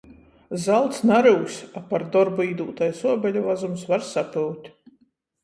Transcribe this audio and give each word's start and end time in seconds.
Zalts 0.61 1.01
naryus, 1.09 1.57
a 1.81 1.83
par 1.91 2.05
dorbu 2.15 2.47
īdūtais 2.47 3.03
uobeļu 3.11 3.45
vazums 3.51 3.87
var 3.93 4.09
sapyut. 4.11 4.73